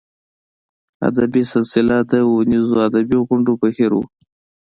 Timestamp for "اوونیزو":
2.27-2.73